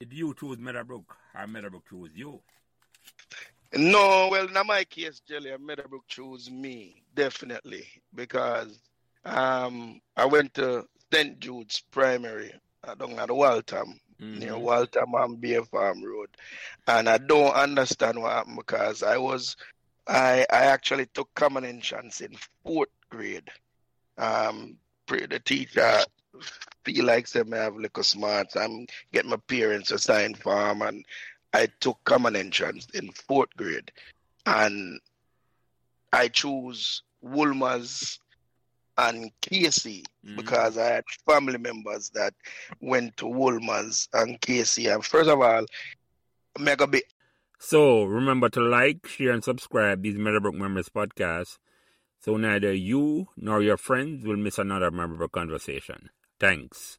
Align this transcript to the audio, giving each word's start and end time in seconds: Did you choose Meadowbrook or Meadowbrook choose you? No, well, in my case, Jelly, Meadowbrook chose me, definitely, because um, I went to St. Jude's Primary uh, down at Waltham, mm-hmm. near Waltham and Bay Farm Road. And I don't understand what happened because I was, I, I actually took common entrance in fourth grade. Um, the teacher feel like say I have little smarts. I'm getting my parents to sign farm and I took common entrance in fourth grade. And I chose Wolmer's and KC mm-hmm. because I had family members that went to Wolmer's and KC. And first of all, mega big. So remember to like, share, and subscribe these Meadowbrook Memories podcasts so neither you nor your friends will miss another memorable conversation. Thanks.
Did 0.00 0.12
you 0.12 0.32
choose 0.38 0.58
Meadowbrook 0.58 1.16
or 1.34 1.46
Meadowbrook 1.48 1.88
choose 1.88 2.10
you? 2.14 2.40
No, 3.74 4.28
well, 4.30 4.46
in 4.46 4.66
my 4.66 4.84
case, 4.84 5.20
Jelly, 5.28 5.50
Meadowbrook 5.58 6.06
chose 6.06 6.48
me, 6.50 7.02
definitely, 7.16 7.84
because 8.14 8.78
um, 9.24 10.00
I 10.16 10.24
went 10.24 10.54
to 10.54 10.86
St. 11.12 11.40
Jude's 11.40 11.82
Primary 11.90 12.52
uh, 12.84 12.94
down 12.94 13.18
at 13.18 13.30
Waltham, 13.30 13.98
mm-hmm. 14.20 14.38
near 14.38 14.56
Waltham 14.56 15.14
and 15.14 15.40
Bay 15.40 15.58
Farm 15.64 16.04
Road. 16.04 16.28
And 16.86 17.08
I 17.08 17.18
don't 17.18 17.52
understand 17.54 18.22
what 18.22 18.32
happened 18.32 18.56
because 18.56 19.02
I 19.02 19.18
was, 19.18 19.56
I, 20.06 20.46
I 20.50 20.66
actually 20.66 21.06
took 21.06 21.28
common 21.34 21.64
entrance 21.64 22.20
in 22.20 22.36
fourth 22.62 22.88
grade. 23.10 23.50
Um, 24.16 24.76
the 25.08 25.40
teacher 25.44 25.98
feel 26.88 27.04
like 27.04 27.26
say 27.26 27.42
I 27.52 27.56
have 27.56 27.76
little 27.76 28.02
smarts. 28.02 28.56
I'm 28.56 28.86
getting 29.12 29.30
my 29.30 29.36
parents 29.36 29.88
to 29.88 29.98
sign 29.98 30.34
farm 30.34 30.80
and 30.80 31.04
I 31.52 31.68
took 31.80 31.98
common 32.04 32.34
entrance 32.34 32.86
in 32.94 33.10
fourth 33.12 33.54
grade. 33.56 33.92
And 34.46 35.00
I 36.12 36.28
chose 36.28 37.02
Wolmer's 37.20 38.18
and 38.96 39.30
KC 39.42 40.02
mm-hmm. 40.02 40.36
because 40.36 40.78
I 40.78 40.86
had 40.86 41.04
family 41.26 41.58
members 41.58 42.10
that 42.14 42.32
went 42.80 43.18
to 43.18 43.26
Wolmer's 43.26 44.08
and 44.14 44.40
KC. 44.40 44.92
And 44.92 45.04
first 45.04 45.28
of 45.28 45.40
all, 45.40 45.66
mega 46.58 46.86
big. 46.86 47.02
So 47.58 48.04
remember 48.04 48.48
to 48.50 48.60
like, 48.60 49.06
share, 49.06 49.32
and 49.32 49.44
subscribe 49.44 50.02
these 50.02 50.16
Meadowbrook 50.16 50.54
Memories 50.54 50.88
podcasts 50.88 51.58
so 52.20 52.36
neither 52.36 52.72
you 52.72 53.28
nor 53.36 53.62
your 53.62 53.76
friends 53.76 54.26
will 54.26 54.36
miss 54.36 54.58
another 54.58 54.90
memorable 54.90 55.28
conversation. 55.28 56.10
Thanks. 56.40 56.96